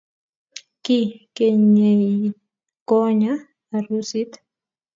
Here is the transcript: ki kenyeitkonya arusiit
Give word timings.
ki 0.83 0.99
kenyeitkonya 1.35 3.33
arusiit 3.75 4.31